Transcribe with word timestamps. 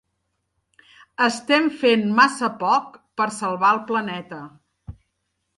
Estem 1.25 1.67
fent 1.83 2.07
massa 2.21 2.51
poc 2.65 2.97
per 3.21 3.29
salvar 3.39 3.73
el 3.77 3.83
planeta. 3.93 4.45